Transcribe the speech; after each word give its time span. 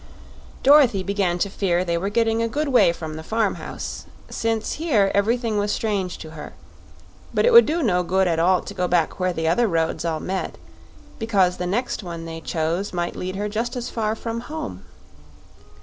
Dorothy 0.63 1.03
began 1.03 1.37
to 1.37 1.47
fear 1.51 1.85
they 1.85 1.95
were 1.95 2.09
getting 2.09 2.41
a 2.41 2.47
good 2.47 2.69
way 2.69 2.91
from 2.91 3.17
the 3.17 3.23
farm 3.23 3.53
house, 3.61 4.07
since 4.29 4.71
here 4.81 5.11
everything 5.13 5.59
was 5.59 5.71
strange 5.71 6.17
to 6.17 6.31
her; 6.31 6.53
but 7.35 7.45
it 7.45 7.53
would 7.53 7.67
do 7.67 7.83
no 7.83 8.01
good 8.01 8.27
at 8.27 8.39
all 8.39 8.61
to 8.63 8.73
go 8.73 8.87
back 8.87 9.19
where 9.19 9.31
the 9.31 9.47
other 9.47 9.67
roads 9.67 10.03
all 10.03 10.19
met, 10.19 10.57
because 11.19 11.57
the 11.57 11.67
next 11.67 12.01
one 12.01 12.25
they 12.25 12.41
chose 12.41 12.93
might 12.93 13.15
lead 13.15 13.35
her 13.35 13.47
just 13.47 13.75
as 13.75 13.91
far 13.91 14.15
from 14.15 14.39
home. 14.39 14.83